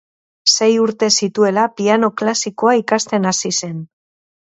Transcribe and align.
Sei 0.55 0.69
urte 0.85 1.09
zituela 1.19 1.67
piano 1.81 2.11
klasikoa 2.23 2.77
ikasten 2.83 3.33
hasi 3.33 3.57
zen. 3.65 3.81